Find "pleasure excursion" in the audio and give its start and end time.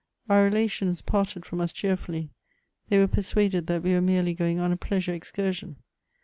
4.75-5.75